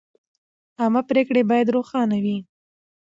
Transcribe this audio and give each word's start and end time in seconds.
عامه 0.81 1.01
پریکړې 1.09 1.41
باید 1.49 1.73
روښانه 1.75 2.17
وي. 2.23 2.37